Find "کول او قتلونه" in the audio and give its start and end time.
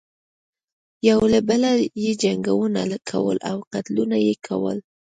3.09-4.15